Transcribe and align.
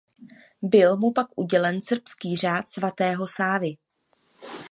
Byl 0.61 0.97
mu 0.97 1.11
pak 1.11 1.27
udělen 1.35 1.81
srbský 1.81 2.37
Řád 2.37 2.69
svatého 2.69 3.27
Sávy. 3.27 3.77